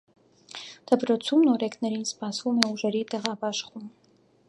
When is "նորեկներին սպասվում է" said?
1.49-2.73